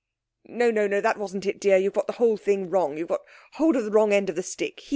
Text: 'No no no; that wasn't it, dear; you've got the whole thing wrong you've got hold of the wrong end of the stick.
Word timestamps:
'No 0.45 0.71
no 0.71 0.87
no; 0.87 0.99
that 0.99 1.19
wasn't 1.19 1.45
it, 1.45 1.59
dear; 1.59 1.77
you've 1.77 1.93
got 1.93 2.07
the 2.07 2.13
whole 2.13 2.35
thing 2.35 2.71
wrong 2.71 2.97
you've 2.97 3.07
got 3.09 3.21
hold 3.53 3.75
of 3.75 3.85
the 3.85 3.91
wrong 3.91 4.11
end 4.11 4.31
of 4.31 4.35
the 4.35 4.41
stick. 4.41 4.81